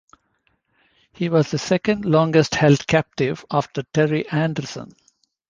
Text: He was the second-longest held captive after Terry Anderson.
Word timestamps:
He 1.13 1.29
was 1.29 1.51
the 1.51 1.59
second-longest 1.59 2.55
held 2.55 2.87
captive 2.87 3.45
after 3.51 3.83
Terry 3.93 4.27
Anderson. 4.29 4.95